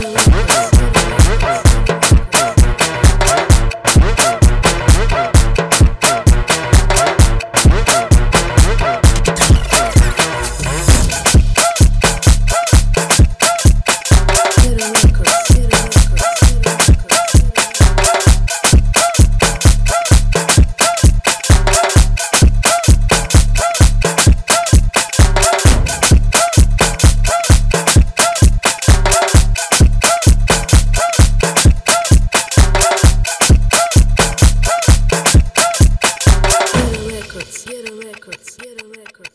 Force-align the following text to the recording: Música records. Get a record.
Música 0.00 0.79
records. 38.12 38.56
Get 38.56 38.82
a 38.82 38.88
record. 38.88 39.29